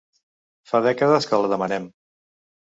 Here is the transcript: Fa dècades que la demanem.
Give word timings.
Fa 0.71 0.81
dècades 0.85 1.29
que 1.33 1.41
la 1.43 1.53
demanem. 1.53 1.87